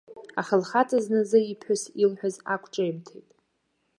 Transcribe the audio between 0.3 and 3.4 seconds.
Аха лхаҵа зназы иԥҳәыс илҳәаз ақәҿимҭит.